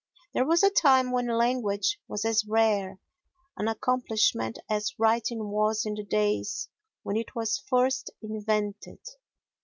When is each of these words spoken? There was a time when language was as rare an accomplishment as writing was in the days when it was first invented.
There 0.33 0.47
was 0.47 0.63
a 0.63 0.71
time 0.71 1.11
when 1.11 1.27
language 1.27 1.99
was 2.07 2.25
as 2.25 2.43
rare 2.47 2.97
an 3.57 3.67
accomplishment 3.67 4.57
as 4.67 4.97
writing 4.97 5.51
was 5.51 5.85
in 5.85 5.93
the 5.93 6.03
days 6.03 6.69
when 7.03 7.15
it 7.17 7.35
was 7.35 7.63
first 7.69 8.09
invented. 8.19 8.97